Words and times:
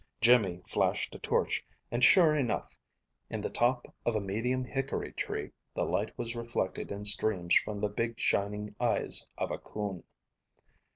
Jimmy 0.19 0.63
flashed 0.65 1.13
a 1.13 1.19
torch, 1.19 1.63
and 1.91 2.03
sure 2.03 2.35
enough, 2.35 2.79
in 3.29 3.39
the 3.39 3.51
top 3.51 3.87
of 4.03 4.15
a 4.15 4.19
medium 4.19 4.63
hickory 4.63 5.13
tree, 5.13 5.51
the 5.75 5.83
light 5.85 6.11
was 6.17 6.35
reflected 6.35 6.91
in 6.91 7.05
streams 7.05 7.53
from 7.53 7.79
the 7.81 7.87
big 7.89 8.19
shining 8.19 8.73
eyes 8.81 9.27
of 9.37 9.51
a 9.51 9.59
coon. 9.59 10.03